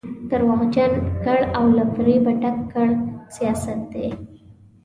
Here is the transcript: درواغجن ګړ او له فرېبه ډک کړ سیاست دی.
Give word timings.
درواغجن 0.29 0.91
ګړ 1.25 1.39
او 1.57 1.65
له 1.77 1.83
فرېبه 1.93 2.31
ډک 2.41 2.57
کړ 2.71 2.89
سیاست 3.35 3.79
دی. 3.93 4.09